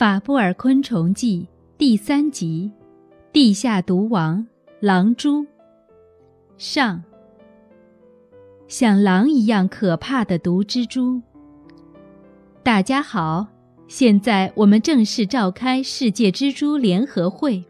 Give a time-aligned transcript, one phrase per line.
[0.00, 1.46] 法布尔昆虫记
[1.76, 2.70] 第三集：
[3.34, 4.46] 地下毒王
[4.80, 5.44] 狼蛛。
[6.56, 7.04] 上。
[8.66, 11.20] 像狼一样可怕的毒蜘蛛。
[12.62, 13.46] 大家好，
[13.88, 17.62] 现在我们正式召开世界蜘蛛联合会。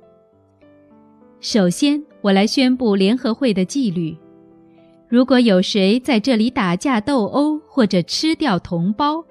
[1.41, 4.17] 首先，我来宣布联合会的纪律：
[5.09, 9.25] 如果有谁在这里打架斗殴或者吃掉同胞，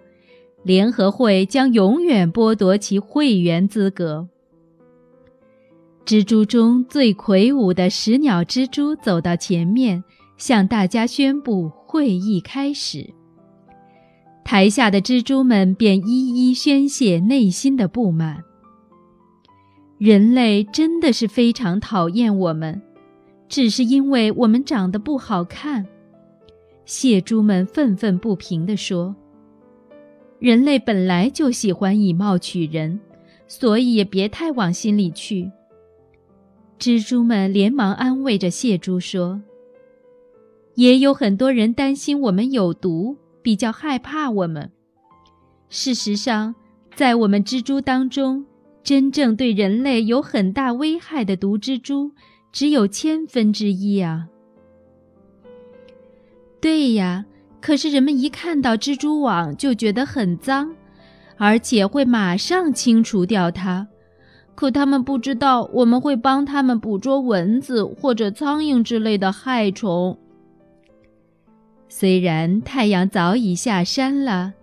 [0.64, 4.28] 联合会将永远剥夺其会员资格。
[6.06, 10.04] 蜘蛛中最魁梧的食鸟蜘蛛走到前面，
[10.38, 13.14] 向大家宣布会议开始。
[14.44, 18.44] 台下的蜘蛛们便一一宣泄内心的不满。
[20.00, 22.82] 人类真的是非常讨厌我们，
[23.48, 25.86] 只是因为我们长得不好看。
[26.86, 29.16] 蟹蛛们愤愤不平地说。
[30.40, 33.00] 人类本来就喜欢以貌取人，
[33.46, 35.52] 所以也别太往心里去。
[36.80, 39.42] 蜘蛛们连忙安慰着蟹蛛说
[40.76, 44.72] ：“也有很多人担心我们有毒，比较害怕我们。
[45.68, 46.56] 事实上，
[46.96, 48.46] 在我们蜘蛛当中，
[48.82, 52.12] 真正对人类有很大危害的毒蜘蛛
[52.54, 54.30] 只有千分之一啊。”
[56.62, 57.26] 对呀。
[57.62, 60.74] 可是人们一看到蜘蛛网就觉得很脏，
[61.38, 63.88] 而且会马上清除掉它。
[64.56, 70.18] 可他们不知道我们会帮他们捕捉蚊子或者苍蝇之类的害虫。
[71.88, 74.54] 虽然太阳早已下山了，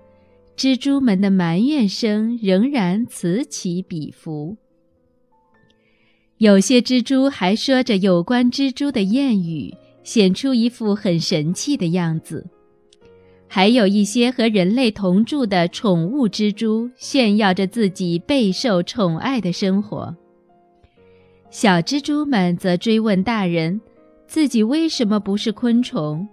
[0.56, 4.56] 蜘蛛们的埋怨声仍然此起彼伏。
[6.38, 12.46] 有些蜘蛛还说着有关蜘蛛的谚语，显出一副很神气的样子。
[13.48, 20.14] 还有一些和人类同住的宠物蜘蛛炫耀着自己备受宠爱的生活。
[21.50, 23.80] 小蜘蛛们则追问大人，
[24.26, 26.26] 自己为什么不是昆虫？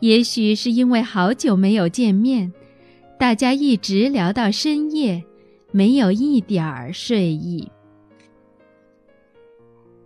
[0.00, 2.52] 也许是因为好久没有见面，
[3.18, 5.24] 大家一直聊到深夜，
[5.72, 7.68] 没有一点儿睡意。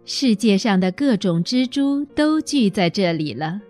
[0.04, 3.60] 世界上的各种蜘蛛都聚在这里了。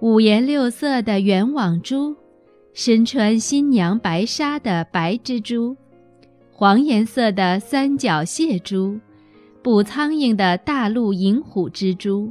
[0.00, 2.14] 五颜六色的圆网蛛，
[2.72, 5.76] 身穿新娘白纱的白蜘蛛，
[6.52, 9.00] 黄颜色的三角蟹蛛，
[9.60, 12.30] 捕苍蝇的大陆银虎蜘蛛，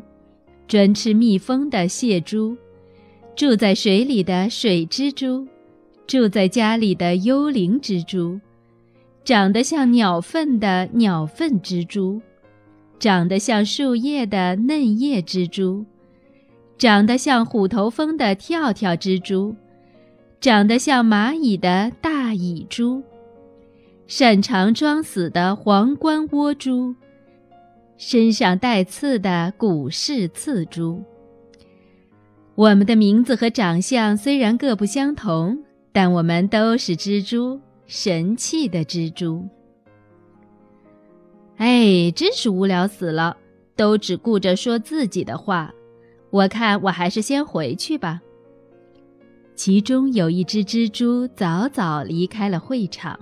[0.66, 2.56] 专吃蜜蜂的蟹蛛，
[3.36, 5.46] 住在水里的水蜘蛛，
[6.08, 8.40] 住在家里的幽灵蜘蛛，
[9.26, 12.22] 长得像鸟粪的鸟粪蜘蛛，
[12.98, 15.86] 长得像树叶的嫩叶蜘蛛。
[16.78, 19.56] 长得像虎头蜂的跳跳蜘蛛，
[20.40, 23.02] 长得像蚂蚁的大蚁蛛，
[24.06, 26.94] 擅长装死的皇冠窝蛛，
[27.98, 31.04] 身上带刺的古氏刺蛛。
[32.54, 39.48] 我们的名字和长相虽然各不相同，但我们都是蜘蛛，神气的蜘蛛。
[41.58, 43.36] 哎，真是无聊死了，
[43.76, 45.74] 都只顾着说自己的话。
[46.30, 48.22] 我看我还是先回去吧。
[49.56, 53.20] 其中有一只蜘蛛早早离开了会场，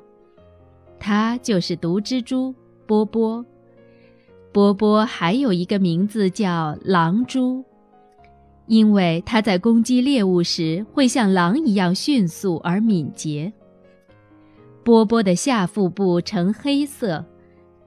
[1.00, 2.54] 它就是毒蜘蛛
[2.86, 3.46] 波波。
[4.52, 7.64] 波波还有一个名字叫狼蛛，
[8.68, 13.52] 因为它在攻击猎物时会像狼一样迅速而敏捷。
[14.84, 17.26] 波波的下腹部呈黑色，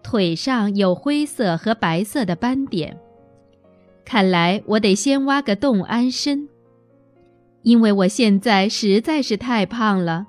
[0.02, 2.98] 腿上有灰色和白色的斑点。
[4.08, 6.48] 看来我得先挖个洞安身，
[7.60, 10.26] 因为我现在实在是太胖了，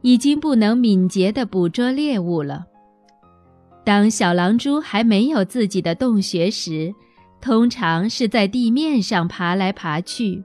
[0.00, 2.66] 已经不能敏捷地捕捉猎物了。
[3.84, 6.92] 当小狼蛛还没有自己的洞穴时，
[7.40, 10.42] 通常是在地面上爬来爬去，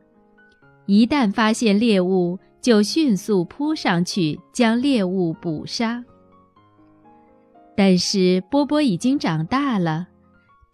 [0.86, 6.06] 一旦发现猎物，就迅速扑上去将猎物捕杀。
[7.76, 10.10] 但是波波已经长大了。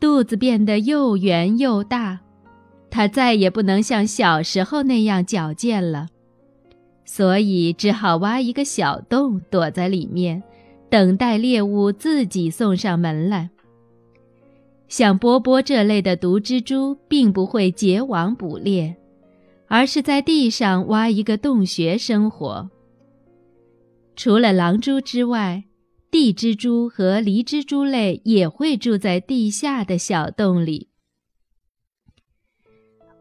[0.03, 2.19] 肚子变得又圆又大，
[2.89, 6.07] 它再也不能像小时候那样矫健了，
[7.05, 10.43] 所以只好挖一个小洞躲在里面，
[10.89, 13.49] 等待猎物自己送上门来。
[14.89, 18.97] 像波波这类的毒蜘蛛并不会结网捕猎，
[19.69, 22.69] 而是在地上挖一个洞穴生活。
[24.17, 25.63] 除了狼蛛之外。
[26.13, 30.89] 地蜘蛛和梨蜘蛛类也会住在地下的小洞里。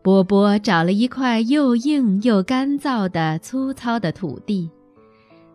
[0.02, 4.68] 波波找了一块又硬又干燥的粗糙的土地，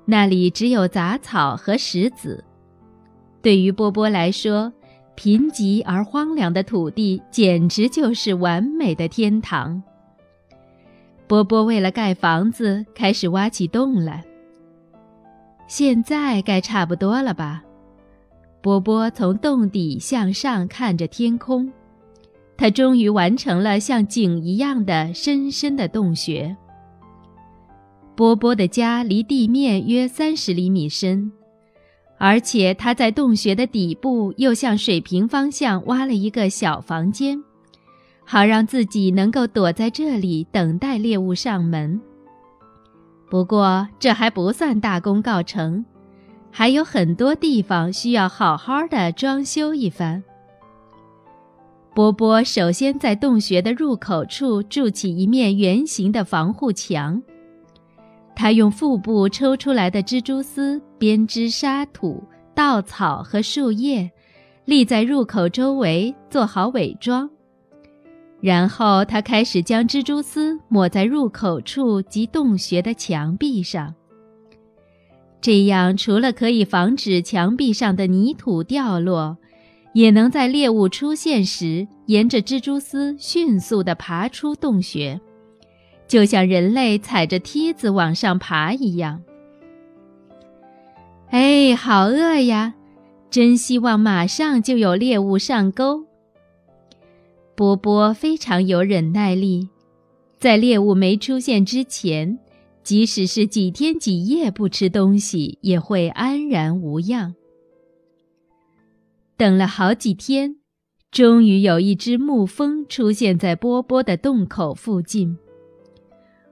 [0.05, 2.43] 那里只有杂草和石子。
[3.43, 4.73] 对于波波来说，
[5.13, 9.83] 贫瘠而荒凉的土地简直就是完美的天堂。
[11.27, 14.25] 波波为了盖房子，开始挖起洞来。
[15.67, 17.63] 现在该差不多了吧？
[18.61, 21.71] 波波从洞底向上看着天空，
[22.57, 26.55] 他终于完成了像井一样的深深的洞穴。
[28.15, 31.31] 波波的家离地面约三十厘米深，
[32.17, 37.39] 而且他在洞穴的底部又向水平方向挖了一个小房间，
[38.25, 42.01] 好让自己能够躲在这里等待猎物上门。
[43.29, 45.83] 不过这还不算大功告成，
[46.49, 50.23] 还有很多地方需要好好的装修一番。
[51.93, 57.21] 波波首先在洞穴的入口处筑起一面圆形的防护墙，
[58.35, 64.09] 他用腹部抽出来的蜘蛛丝编织沙土、稻草和树叶，
[64.65, 67.29] 立在入口周围，做好伪装。
[68.39, 73.93] 然后他开始将蜘蛛丝抹在入口处及洞穴的墙壁上。
[75.41, 79.37] 这样，除了可以防止墙壁上的泥土掉落，
[79.93, 85.21] 也能在猎物出现时沿着蜘蛛丝迅速地爬出洞穴，
[86.07, 89.21] 就像人类踩着梯子往上爬一样。
[91.29, 92.73] 哎，好饿呀！
[93.29, 96.06] 真希望马上就有猎物上钩。
[97.57, 99.67] 波波非常有忍耐力，
[100.37, 102.37] 在猎物没出现之前，
[102.83, 107.33] 即使是几天几夜不吃东西，也会安然无恙。
[109.35, 110.57] 等了好几天，
[111.09, 115.35] 终于有一只牧蜂出现在波波的洞口附近。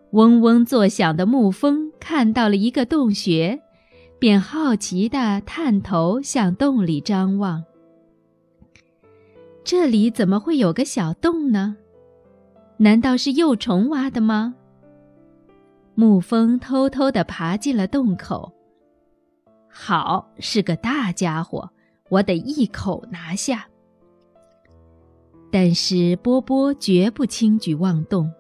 [0.10, 3.62] 嗡嗡作响的牧蜂看到了一个洞穴，
[4.18, 7.64] 便好奇地探头向洞里张望。
[9.66, 11.76] 这里怎么会有个小洞呢？
[12.78, 14.54] 难道是幼虫挖的吗？
[15.96, 18.54] 牧风偷偷地爬进了洞口。
[19.68, 21.68] 好，是个大家伙，
[22.10, 23.66] 我得一口拿下。
[25.52, 28.32] 但是波波绝不轻举妄动，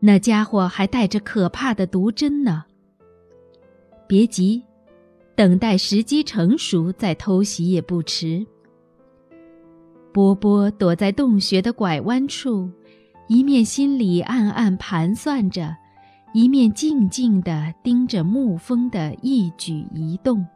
[0.00, 2.62] 那家伙还带着可怕的毒针呢。
[4.06, 4.62] 别急，
[5.34, 8.46] 等待时机成熟再偷袭也不迟。
[10.16, 12.70] 波波躲在洞穴的拐弯处，
[13.28, 15.76] 一面心里暗暗盘算着，
[16.32, 20.46] 一面静静地盯着牧蜂的一举一动。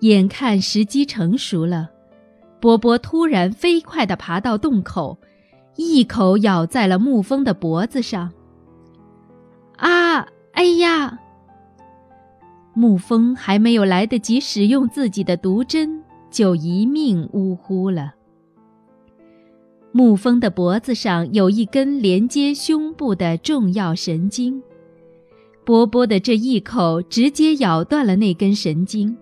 [0.00, 1.88] 眼看时机成熟了，
[2.60, 5.16] 波波突然飞快地爬到洞口，
[5.76, 8.32] 一口咬在了牧蜂的脖子上。
[9.76, 10.26] 啊！
[10.54, 11.16] 哎呀！
[12.74, 16.01] 牧蜂还没有来得及使用自己的毒针。
[16.32, 18.14] 就一命呜呼了。
[19.92, 24.62] 牧蜂的脖子上有一根连接胸部的重要神经，
[25.64, 29.14] 波波的这一口直接咬断了那根神经。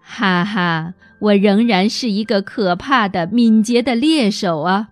[0.00, 4.88] 哈哈，我仍然是一个可怕的、敏捷的猎手啊！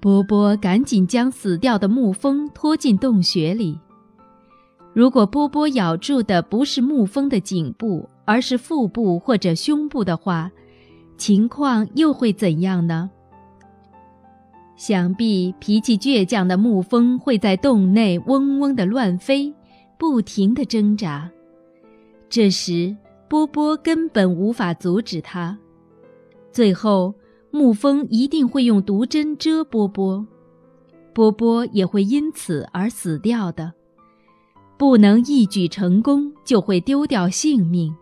[0.00, 3.78] 波波赶紧将死掉的牧蜂拖进洞穴里。
[4.92, 10.50] 如果波波咬住的不是牧蜂的颈部，而是腹部或者胸部的话，
[11.16, 13.10] 情况又会怎样呢？
[14.76, 19.52] 想必脾气倔强的牧蜂会在洞内嗡嗡地乱飞，
[19.98, 21.30] 不停地挣扎。
[22.30, 22.96] 这时，
[23.28, 25.58] 波波根本无法阻止它。
[26.50, 27.14] 最后，
[27.50, 30.26] 牧蜂一定会用毒针蛰波波，
[31.12, 33.72] 波波也会因此而死掉的。
[34.78, 37.94] 不能一举成功，就会丢掉性命。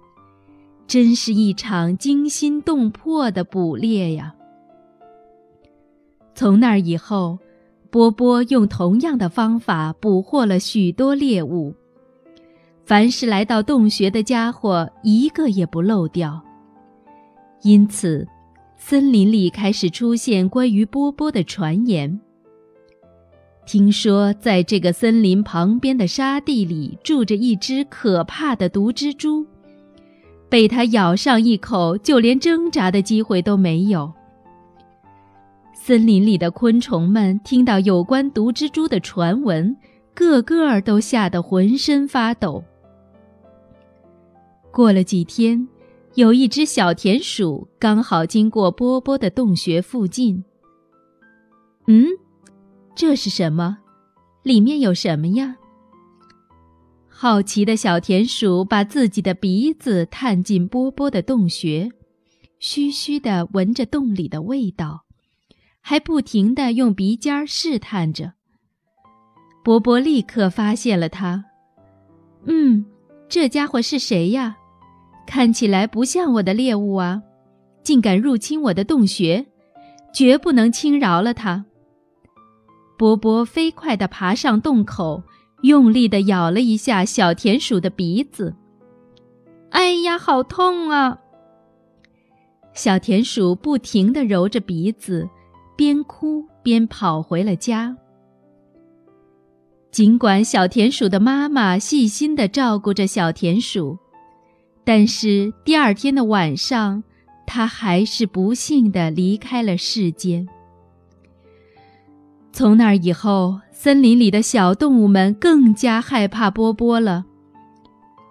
[0.89, 4.35] 真是一场惊心动魄的捕猎呀！
[6.35, 7.39] 从那儿以后，
[7.91, 11.75] 波波用同样的方法捕获了许多猎物。
[12.87, 16.43] 凡是来到洞穴的家伙，一个也不漏掉。
[17.61, 18.27] 因此，
[18.79, 22.19] 森林里开始出现关于波波的传言。
[23.67, 29.47] 听说，在这个森林旁边的沙地里，住着一只可怕的毒蜘蛛。
[30.49, 34.13] 被它咬上一口，就连挣扎的机会都没有。
[35.75, 39.77] 森林里的昆虫们听到有关毒蜘蛛的传闻，
[40.15, 42.63] 个个都吓得浑身发抖。
[44.71, 45.67] 过了几天，
[46.15, 50.45] 有一只小田鼠刚好经过波波的洞穴附近。
[51.87, 52.07] 嗯，
[52.95, 53.79] 这是什么？
[54.43, 55.57] 里面有什么呀？
[57.21, 61.91] 好奇的小田鼠把自己的鼻子探进波波的洞穴，
[62.61, 65.05] 嘘嘘地闻着洞里的味道，
[65.81, 68.35] 还不停地用鼻尖试探着。
[69.65, 71.45] 波波立刻发现了它。
[72.45, 72.87] 嗯，
[73.29, 74.57] 这家伙是谁呀？
[75.27, 77.21] 看起来不像我的猎物啊！
[77.83, 79.45] 竟敢入侵我的洞穴，
[80.15, 81.65] 绝不能轻饶了他！
[82.97, 85.25] 波波飞快地爬上洞口，
[85.63, 88.55] 用力地咬了一下小田鼠的鼻子。
[89.71, 91.19] 哎呀，好痛啊！
[92.73, 95.29] 小田鼠不停地揉着鼻子，
[95.77, 97.97] 边哭边跑回了家。
[99.91, 103.99] 尽管小田鼠的妈妈细心地照顾着小田鼠，
[104.85, 107.03] 但是第二天的晚上，
[107.47, 110.49] 它还是不幸地离开了世间。
[112.53, 117.25] 从那以后，森林里的小动物们更加害怕波波了。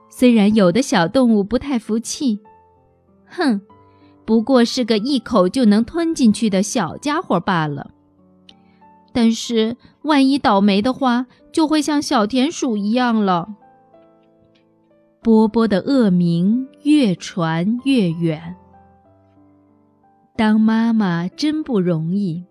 [0.09, 2.41] 虽然有的小动物不太服气，
[3.27, 3.61] 哼，
[4.25, 7.91] 不过是个一口就能吞进去的小家伙罢了。
[9.13, 13.55] 但是，万一倒霉的话，就会像小田鼠一样了。
[15.23, 18.57] 波波的恶名越传越远。
[20.35, 22.43] 当妈妈真不容易。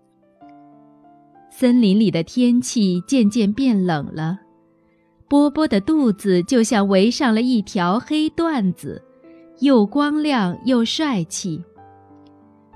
[1.59, 4.37] 森林里的天气渐渐变冷了，
[5.27, 9.01] 波波的肚子就像围上了一条黑缎子，
[9.61, 11.59] 又光亮又帅气。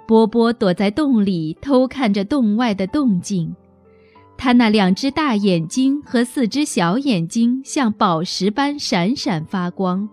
[0.08, 3.56] 波波躲在洞里偷看着洞外的动静。
[4.36, 10.10] 他那两只大眼睛和四只小眼睛像宝石般闪闪发光。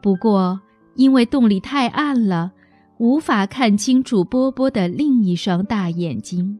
[0.00, 0.58] 不过，
[0.94, 2.52] 因为洞里太暗了，
[2.96, 6.58] 无法看清楚波波的另一双大眼睛。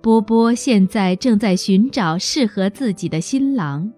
[0.00, 3.90] 波波现在正在寻找适合自己的新郎，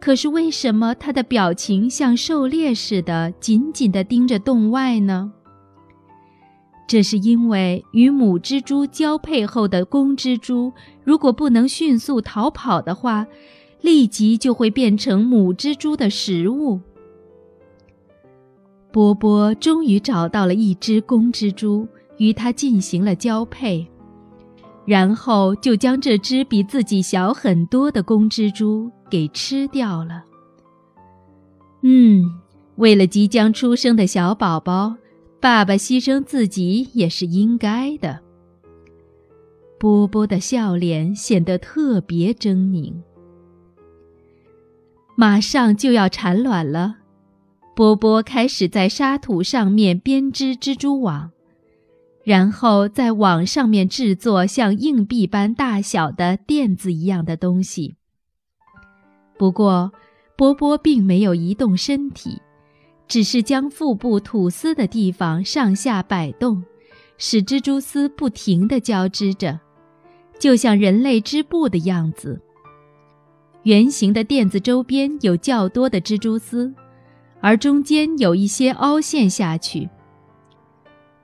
[0.00, 5.32] 可是为什么他的表情像狩猎似的，紧紧地盯着洞外呢？
[6.88, 10.72] 这是因为与母蜘蛛交配后的公蜘蛛，
[11.04, 13.26] 如果不能迅速逃跑的话，
[13.82, 16.80] 立即就会变成母蜘蛛的食物。
[18.90, 21.86] 波波终于找到了一只公蜘蛛，
[22.16, 23.86] 与它进行了交配，
[24.88, 30.24] 然后就将这只比自己小很多的公蜘蛛给吃掉了。
[31.82, 32.24] 嗯，
[32.76, 34.96] 为了即将出生的小宝宝。
[35.40, 38.18] 爸爸牺牲自己也是应该的。
[39.78, 42.92] 波波的笑脸显得特别狰狞。
[45.14, 46.96] 马上就要产卵了，
[47.76, 51.30] 波波开始在沙土上面编织蜘蛛网，
[52.24, 57.96] 然后在往上面制作像硬币般大小的垫子一样的东西。
[59.38, 59.92] 不过，
[60.36, 62.40] 波波并没有移动身体。
[63.06, 66.62] 只是将腹部吐丝的地方上下摆动，
[67.16, 69.58] 使蜘蛛丝不停地交织着，
[70.38, 72.38] 就像人类织布的样子。
[73.62, 76.70] 圆形的垫子周边有较多的蜘蛛丝，
[77.40, 79.88] 而中间有一些凹陷下去。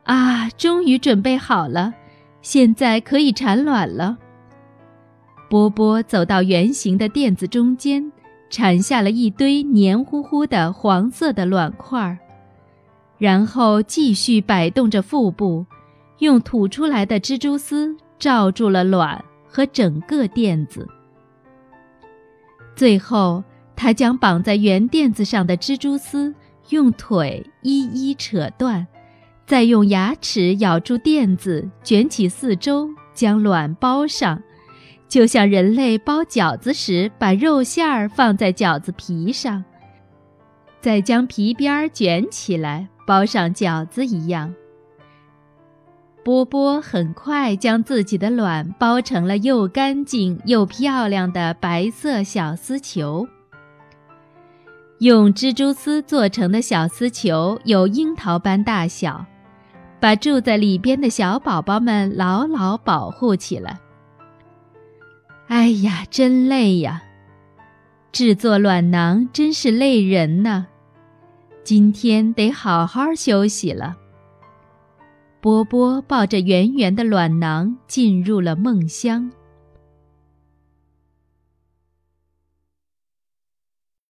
[0.05, 1.93] 啊，终于准备好了，
[2.41, 4.17] 现在可以产卵了。
[5.51, 8.13] 波波走到圆形的垫子中间。
[8.51, 12.17] 产下了一堆黏糊糊的黄色的卵块儿，
[13.19, 15.67] 然后继续摆动着腹部，
[16.19, 20.87] 用吐出来的蜘蛛丝罩住了卵和整个垫子。
[22.77, 23.43] 最后，
[23.75, 26.33] 他将绑在圆垫子上的蜘蛛丝
[26.69, 28.87] 用腿一一扯断，
[29.47, 34.43] 再用牙齿咬住垫子，卷起四周，将卵包上。
[35.07, 39.63] 就像人类包饺子时，把肉馅儿放在饺子皮上，
[40.81, 44.55] 再将皮边儿卷起来包上饺子一样。
[46.25, 53.29] 波波很快将自己的卵包成了又干净又漂亮的白色小丝球。
[55.01, 59.27] 用蜘蛛丝做成的小丝球有樱桃般大小，
[60.05, 63.81] 把住在里边的小宝宝们牢牢保护起来。
[65.47, 67.03] 哎呀，真累呀！
[68.13, 70.67] 制作卵囊真是累人呐，
[71.63, 73.97] 今天得好好休息了。
[75.41, 79.33] 波波抱着圆圆的卵囊进入了梦乡。